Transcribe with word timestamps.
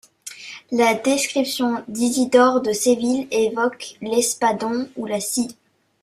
La 0.71 0.95
description 0.95 1.83
d'Isidore 1.87 2.61
de 2.61 2.73
Séville 2.73 3.27
évoque 3.29 3.97
l'espadon 4.01 4.89
ou 4.95 5.05
la 5.05 5.19
scie. 5.19 5.55